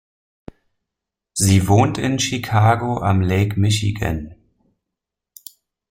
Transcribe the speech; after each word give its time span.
Sie 1.35 1.67
wohnt 1.67 1.99
in 1.99 2.17
Chicago 2.17 3.01
am 3.03 3.21
Lake 3.21 3.59
Michigan. 3.59 4.33